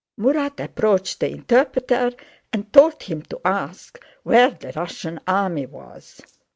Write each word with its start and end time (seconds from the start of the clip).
Murat 0.17 0.59
approached 0.59 1.19
the 1.19 1.29
interpreter 1.29 2.11
and 2.51 2.73
told 2.73 3.03
him 3.03 3.21
to 3.21 3.39
ask 3.45 4.03
where 4.23 4.49
the 4.49 4.73
Russian 4.75 5.19
army 5.27 5.67
was. 5.67 6.19